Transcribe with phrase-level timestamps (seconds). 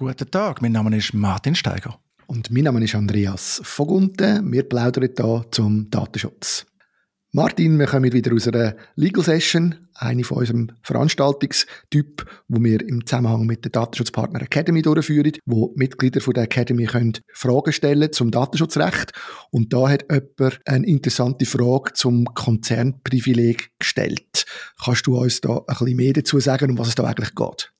[0.00, 2.00] Guten Tag, mein Name ist Martin Steiger.
[2.26, 4.50] Und mein Name ist Andreas Vogunten.
[4.50, 6.64] Wir plaudern hier zum Datenschutz.
[7.32, 13.04] Martin, wir kommen wieder aus einer Legal Session, eine von unserem Veranstaltungstyp, wo wir im
[13.04, 18.30] Zusammenhang mit der Datenschutzpartner Academy durchführen, wo Mitglieder von der Academy können Fragen stellen zum
[18.30, 19.12] Datenschutzrecht.
[19.50, 24.46] Und da hat jemand eine interessante Frage zum Konzernprivileg gestellt.
[24.82, 27.70] Kannst du uns da ein bisschen mehr dazu sagen, um was es da eigentlich geht?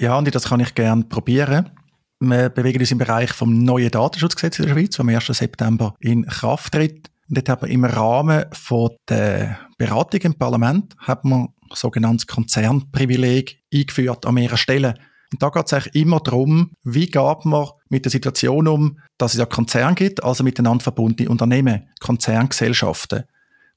[0.00, 1.72] Ja, und das kann ich gerne probieren.
[2.20, 5.26] Wir bewegen uns im Bereich vom neuen Datenschutzgesetz in der Schweiz, das am 1.
[5.26, 7.10] September in Kraft tritt.
[7.28, 12.26] Und dort haben wir im Rahmen von der Beratung im Parlament haben wir ein sogenanntes
[12.26, 14.94] Konzernprivileg eingeführt an mehreren Stellen.
[15.32, 19.34] Und da geht es eigentlich immer darum, wie geht man mit der Situation um, dass
[19.34, 23.24] es ja Konzern gibt, also miteinander verbundene Unternehmen, Konzerngesellschaften.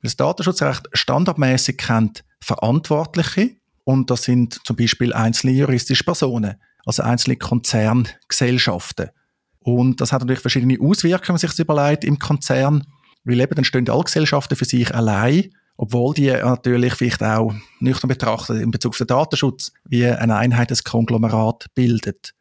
[0.01, 6.55] Das Datenschutzrecht standardmäßig kennt Verantwortliche und das sind zum Beispiel einzelne juristische Personen,
[6.85, 9.09] also einzelne Konzerngesellschaften.
[9.59, 12.85] Und das hat natürlich verschiedene Auswirkungen, wenn man sich das überlegt im Konzern.
[13.23, 18.09] Weil eben dann stehen alle Gesellschaften für sich allein, obwohl die natürlich vielleicht auch nüchtern
[18.09, 22.33] betrachtet in Bezug auf den Datenschutz wie eine Einheit des Konglomerat bildet.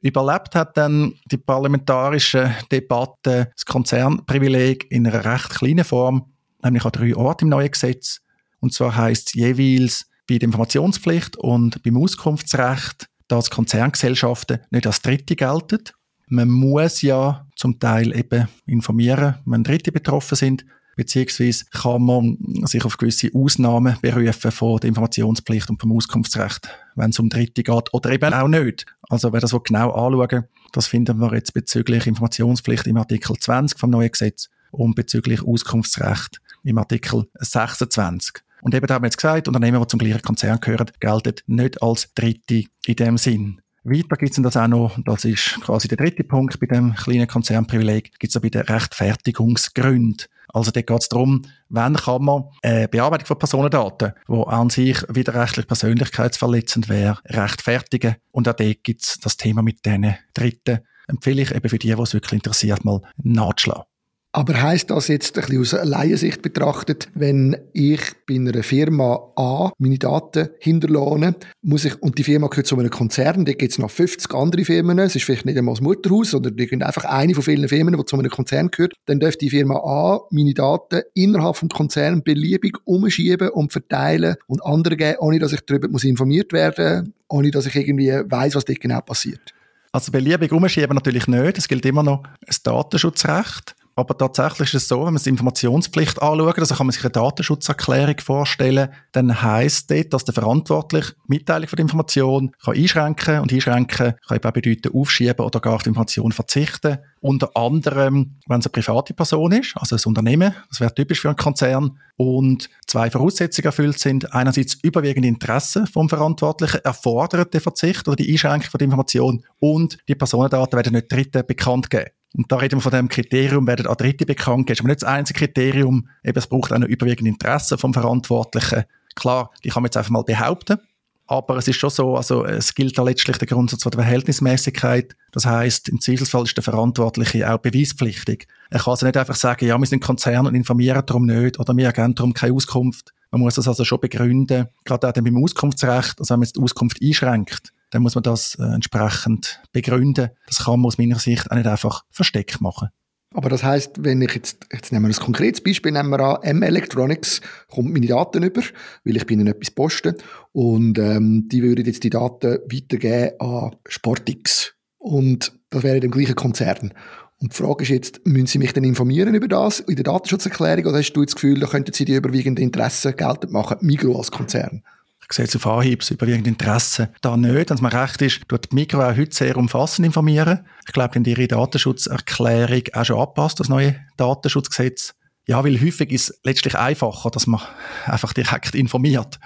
[0.00, 6.92] Überlebt hat dann die parlamentarische Debatte das Konzernprivileg in einer recht kleinen Form, nämlich an
[6.92, 8.20] drei Orten im neuen Gesetz.
[8.60, 15.02] Und zwar heißt es jeweils bei der Informationspflicht und beim Auskunftsrecht, dass Konzerngesellschaften nicht als
[15.02, 15.84] Dritte gelten,
[16.30, 22.84] man muss ja zum Teil eben informieren, wenn Dritte betroffen sind, beziehungsweise kann man sich
[22.84, 27.94] auf gewisse Ausnahmen berufen von der Informationspflicht und vom Auskunftsrecht, wenn es um Dritte geht,
[27.94, 28.84] oder eben auch nicht.
[29.08, 33.90] Also wer das genau anschauen, das finden wir jetzt bezüglich Informationspflicht im Artikel 20 vom
[33.90, 38.42] neuen Gesetz und bezüglich Auskunftsrecht im Artikel 26.
[38.62, 41.82] Und eben da haben wir jetzt gesagt, Unternehmen, die zum gleichen Konzern gehören, gelten nicht
[41.82, 43.60] als Dritte in dem Sinn.
[43.84, 47.26] Weiter gibt es das auch noch, das ist quasi der dritte Punkt bei dem kleinen
[47.26, 50.26] Konzernprivileg, gibt es auch bei den Rechtfertigungsgründen.
[50.48, 54.98] Also da geht es darum, wann kann man eine Bearbeitung von Personendaten, die an sich
[55.08, 58.16] widerrechtlich persönlichkeitsverletzend wäre, rechtfertigen.
[58.30, 60.80] Und auch dort gibt es das Thema mit diesen Dritten.
[61.06, 63.84] Empfehle ich eben für die, die es wirklich interessiert, mal nachzuschlagen.
[64.32, 69.72] Aber heißt das jetzt ein bisschen aus Laiensicht betrachtet, wenn ich bei einer Firma A
[69.78, 73.78] meine Daten hinterlohne, muss ich, und die Firma gehört zu einem Konzern, da gibt es
[73.78, 77.42] noch 50 andere Firmen, es ist vielleicht nicht einmal das Mutterhaus, oder einfach eine von
[77.42, 81.58] vielen Firmen, die zu einem Konzern gehört, dann darf die Firma A meine Daten innerhalb
[81.58, 86.52] des Konzerns beliebig umschieben und verteilen und andere geben, ohne dass ich darüber muss informiert
[86.52, 89.54] werden ohne dass ich irgendwie weiß, was dort genau passiert.
[89.92, 91.58] Also beliebig umschieben natürlich nicht.
[91.58, 93.74] Es gilt immer noch das Datenschutzrecht.
[93.98, 97.10] Aber tatsächlich ist es so, wenn man die Informationspflicht anschaut, also kann man sich eine
[97.10, 103.52] Datenschutzerklärung vorstellen, dann heisst dort, dass der Verantwortliche Mitteilung von der Information kann einschränken und
[103.52, 106.98] einschränken kann eben auch bedeuten aufschieben oder gar auf die Information verzichten.
[107.18, 111.30] Unter anderem, wenn es eine private Person ist, also ein Unternehmen, das wäre typisch für
[111.30, 114.32] einen Konzern, und zwei Voraussetzungen erfüllt sind.
[114.32, 119.98] Einerseits überwiegende Interesse vom Verantwortlichen erfordert den Verzicht oder die Einschränkung von der Information und
[120.08, 122.10] die Personendaten werden nicht Dritten bekannt geben.
[122.38, 124.84] Und da reden wir von dem Kriterium, werden an Dritte bekannt gegeben.
[124.84, 126.08] Aber nicht das einzige Kriterium.
[126.22, 128.84] Eben, es braucht auch ein überwiegendes Interesse vom Verantwortlichen.
[129.16, 130.78] Klar, die kann man jetzt einfach mal behaupten.
[131.26, 135.16] Aber es ist schon so, also es gilt da letztlich der Grundsatz von der Verhältnismäßigkeit.
[135.32, 138.46] Das heißt, im Zweifelsfall ist der Verantwortliche auch beweispflichtig.
[138.70, 141.76] Er kann also nicht einfach sagen, ja, wir sind Konzern und informieren darum nicht oder
[141.76, 143.12] wir geben darum keine Auskunft.
[143.32, 146.56] Man muss das also schon begründen, gerade auch dann beim Auskunftsrecht, also wenn man jetzt
[146.56, 150.30] die Auskunft einschränkt dann muss man das äh, entsprechend begründen.
[150.46, 152.88] Das kann man aus meiner Sicht auch nicht einfach versteckt machen.
[153.34, 156.42] Aber das heißt, wenn ich jetzt, jetzt nehmen wir ein konkretes Beispiel, nehmen wir an,
[156.42, 158.62] M-Electronics kommt meine Daten über,
[159.04, 160.14] weil ich bin ihnen etwas posten
[160.52, 166.36] und ähm, die würden jetzt die Daten weitergeben an Sportix und das wäre im gleichen
[166.36, 166.94] Konzern.
[167.40, 170.86] Und die Frage ist jetzt, müssen Sie mich denn informieren über das in der Datenschutzerklärung
[170.86, 174.30] oder hast du das Gefühl, da könnten Sie die überwiegenden Interessen geltend machen, Migro als
[174.30, 174.82] Konzern?
[175.30, 177.68] Ich sehe jetzt auf Anhieb das überwiegende Interesse da nicht.
[177.68, 180.60] Wenn es mir recht ist, tut Migro auch heute sehr umfassend informieren.
[180.86, 185.14] Ich glaube, in ihre Datenschutzerklärung auch schon anpasst, das neue Datenschutzgesetz.
[185.46, 187.60] Ja, weil häufig ist es letztlich einfacher, dass man
[188.06, 189.38] einfach direkt informiert,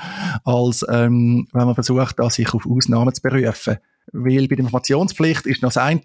[0.44, 3.78] als ähm, wenn man versucht, sich auf Ausnahmen zu berufen.
[4.12, 6.00] Weil bei der Informationspflicht ist noch das eine,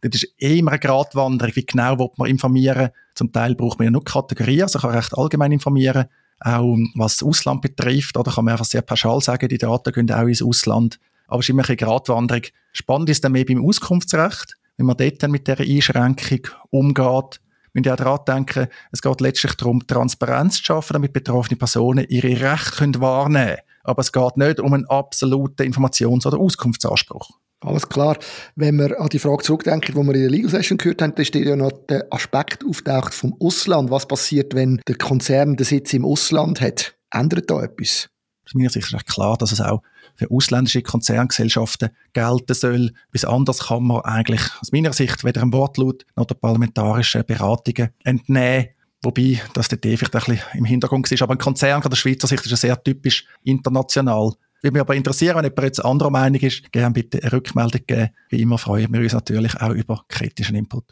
[0.00, 2.90] das ist eh immer eine Gratwanderung, wie genau will man informieren.
[3.14, 6.06] Zum Teil braucht man ja nur Kategorien, also kann recht allgemein informieren.
[6.40, 10.10] Auch was das Ausland betrifft, oder kann man einfach sehr pauschal sagen, die Daten gehen
[10.10, 10.98] auch ins Ausland.
[11.28, 12.44] Aber es ist immer eine Gratwanderung.
[12.72, 17.40] Spannend ist dann mehr beim Auskunftsrecht, wenn man dort dann mit dieser Einschränkung umgeht.
[17.72, 22.40] Müssen ja daran denken, es geht letztlich darum, Transparenz zu schaffen, damit betroffene Personen ihre
[22.40, 23.58] Rechte wahrnehmen können.
[23.84, 27.30] Aber es geht nicht um einen absoluten Informations- oder Auskunftsanspruch.
[27.60, 28.18] Alles klar.
[28.56, 31.24] Wenn wir an die Frage zurückdenken, die wir in der Legal Session gehört haben, da
[31.24, 33.90] steht ja noch der Aspekt auftaucht vom Ausland.
[33.90, 36.94] Was passiert, wenn der Konzern den Sitz im Ausland hat?
[37.10, 38.08] Ändert da etwas?
[38.46, 39.82] Aus meiner Sicht ist klar, dass es auch
[40.16, 42.92] für ausländische Konzerngesellschaften gelten soll.
[43.12, 47.90] Bis anders kann man eigentlich aus meiner Sicht weder im Wortlaut noch der parlamentarischen Beratungen
[48.04, 48.68] entnehmen.
[49.02, 51.22] Wobei, dass der D vielleicht ein bisschen im Hintergrund ist.
[51.22, 54.32] Aber ein Konzern von der Schweizer Sicht ist ja sehr typisch international.
[54.62, 58.10] Würde mich aber interessieren, wenn jemand jetzt anderer Meinung ist, gerne bitte eine Rückmeldung geben.
[58.28, 60.84] Wie immer freuen wir uns natürlich auch über kritischen Input.